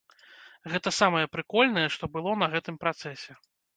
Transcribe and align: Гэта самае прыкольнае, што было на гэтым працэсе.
Гэта 0.75 0.93
самае 0.99 1.21
прыкольнае, 1.35 1.85
што 1.97 2.09
было 2.17 2.31
на 2.45 2.51
гэтым 2.55 2.75
працэсе. 2.85 3.31